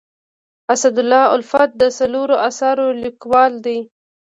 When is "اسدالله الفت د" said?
0.73-1.83